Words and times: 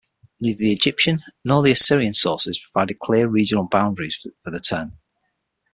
Neither 0.39 0.57
the 0.57 0.71
Egyptian 0.73 1.19
nor 1.43 1.61
the 1.61 1.73
Assyrian 1.73 2.13
sources 2.15 2.57
provided 2.57 2.97
clear 2.97 3.27
regional 3.27 3.65
boundaries 3.69 4.15
for 4.43 4.49
the 4.49 4.59
term. 4.59 4.93